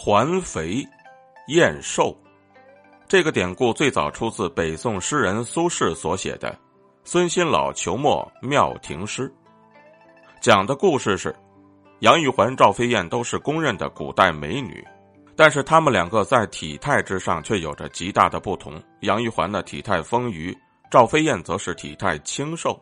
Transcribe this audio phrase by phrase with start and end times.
[0.00, 0.86] 环肥
[1.48, 2.16] 燕瘦，
[3.08, 6.52] 这个典故最早出自北宋诗人苏轼所写的
[7.02, 9.28] 《孙新老求墨庙亭诗》，
[10.40, 11.34] 讲的故事是
[11.98, 14.86] 杨玉环、赵飞燕都是公认的古代美女，
[15.34, 18.80] 但是她们两个在体态之上却有着极大的不同。
[19.00, 20.56] 杨玉环的体态丰腴，
[20.92, 22.80] 赵飞燕则是体态清瘦。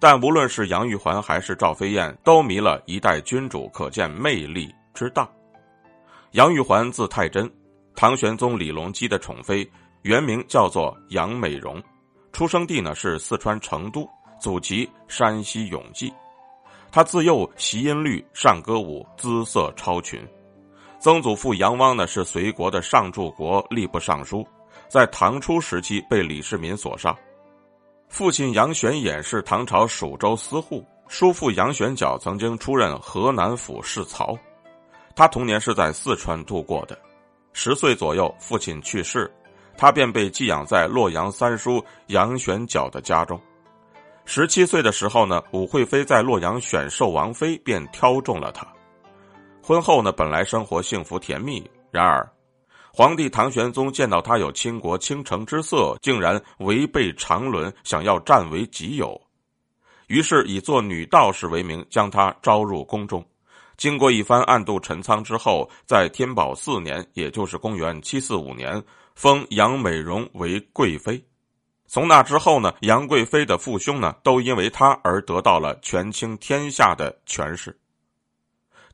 [0.00, 5.26] 但无论是杨玉环还是赵飞燕，都迷了一代君主，可见魅力之大。
[6.38, 7.50] 杨玉环字太真，
[7.96, 9.68] 唐玄宗李隆基的宠妃，
[10.02, 11.82] 原名叫做杨美容，
[12.30, 14.08] 出生地呢是四川成都，
[14.40, 16.14] 祖籍山西永济。
[16.92, 20.24] 她自幼习音律，善歌舞，姿色超群。
[21.00, 24.46] 曾祖父杨汪呢是隋国的上柱国吏部尚书，
[24.86, 27.12] 在唐初时期被李世民所杀。
[28.08, 34.38] 父亲杨玄琰是唐朝蜀州司户，叔父杨玄角曾经出任河南府侍曹。
[35.18, 36.96] 他童年是在四川度过的，
[37.52, 39.28] 十岁左右，父亲去世，
[39.76, 43.36] 他便被寄养在洛阳三叔杨玄角的家中。
[44.26, 48.64] 十七岁的时候呢，武惠妃在洛阳选寿王妃，便挑中了他。
[49.60, 52.24] 婚后呢，本来生活幸福甜蜜，然而，
[52.92, 59.20] 皇帝唐玄宗见到他有倾国倾城之色，竟然违背常伦，想要占为己有，
[60.06, 63.20] 于是以做女道士为名，将她招入宫中。
[63.78, 68.82] 经过一番暗度陈仓之后，在天宝四年，也就是公元七四五年，
[69.14, 71.24] 封杨美容为贵妃。
[71.86, 77.78] 从那之后呢，杨贵妃的父兄呢，都因为她而得到了权倾天下的权势。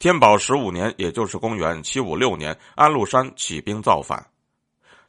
[0.00, 4.26] 天宝十五年，也就是公元七五六年，安禄山起兵造反，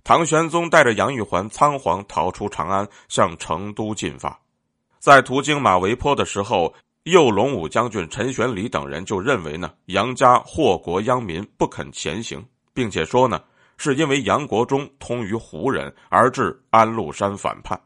[0.04, 4.40] 唐玄宗带着杨玉环仓皇逃出长安，向成都进发。
[5.00, 6.72] 在途经马嵬坡的时候。
[7.04, 12.42] 右龙武将军陈玄礼等人就认为呢，杨家祸国殃民，不肯前行，
[12.74, 13.44] 并且说呢，
[13.76, 17.78] 是因为杨国忠通于胡人而致安禄山反叛。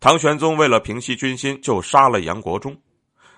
[0.00, 2.74] 唐玄宗为了平息军心，就杀了杨国忠。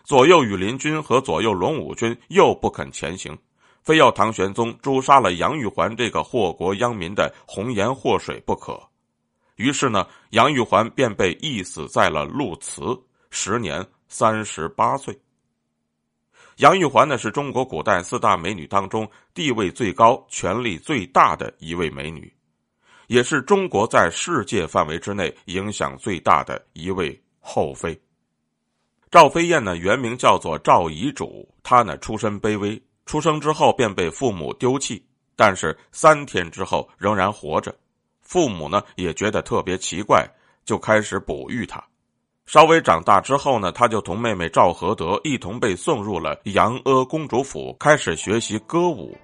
[0.04, 3.36] 左右羽林军和左右龙武军又不肯前行，
[3.82, 8.80] 非要唐玄宗诛杀了杨玉环这个祸国殃民的红颜祸水不可。
[9.56, 12.82] 于是呢，杨玉环便被缢死在了鹿祠，
[13.32, 13.84] 时年。
[14.14, 15.18] 三十八岁，
[16.56, 22.30] 杨玉环呢是中国古代四大美女当中地位最高、权力最大的一位美女，
[23.06, 27.98] 也是中国在世界范围之内影响最大的一位后妃。
[29.10, 35.02] 赵飞燕呢原名叫做赵遗主，她呢出身卑微，出生之后便被父母丢弃，
[35.34, 37.74] 但是三天之后仍然活着，
[38.20, 40.28] 父母呢也觉得特别奇怪，
[40.66, 41.82] 就开始哺育她。
[42.46, 49.16] 稍微长大之后呢，他就同妹妹赵合德一同被送入了杨阿公主府，开始学习歌舞。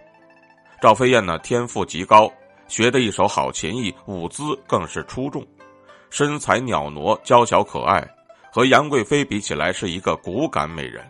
[0.81, 2.33] 赵飞燕呢，天赋极高，
[2.69, 5.45] 学的一手好琴艺，舞姿更是出众，
[6.09, 8.09] 身材袅娜，娇小可爱，
[8.53, 11.05] 和杨贵妃比起来是一个骨感美人。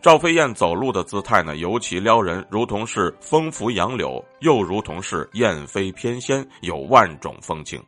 [0.00, 7.82] 赵飞燕走路的姿态呢，尤其撩人，如同是风拂杨柳，又如同是燕飞翩跹，有万种风情。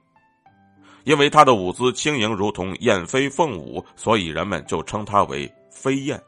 [1.06, 6.21] 因为她的舞姿轻盈，如同燕飞凤舞，所以人们就称她为飞燕。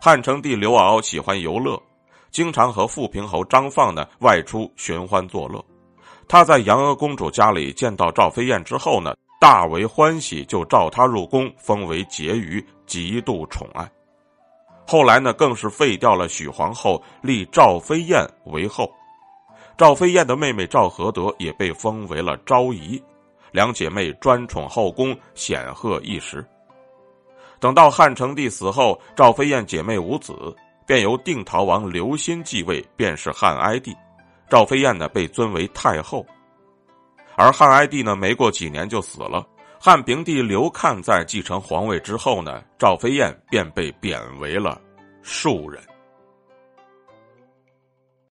[0.00, 1.78] 汉成帝刘骜喜欢游乐，
[2.30, 5.62] 经常和富平侯张放呢外出寻欢作乐。
[6.26, 13.86] 他在杨阿公主家里见到赵飞燕之后呢，大为欢喜，就召她入宫，封为婕妤，极度宠爱。
[14.86, 18.90] 后来呢，更是废掉了许皇后，立赵飞燕为后。
[19.76, 23.02] 赵飞燕的妹妹赵合德也被封为了昭仪。
[23.50, 26.44] 两姐妹专宠后宫，显赫一时。
[27.60, 30.54] 等到汉成帝死后，赵飞燕姐妹无子，
[30.86, 33.94] 便由定陶王刘歆继位，便是汉哀帝。
[34.48, 36.24] 赵飞燕呢，被尊为太后。
[37.36, 39.46] 而汉哀帝呢，没过几年就死了。
[39.80, 44.80] 汉平帝刘看在继承皇位之后呢，赵飞燕便被贬为了
[45.22, 45.82] 庶人。